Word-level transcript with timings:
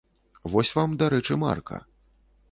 Вось 0.53 0.71
вам, 0.77 0.95
дарэчы, 1.01 1.37
марка. 1.43 1.77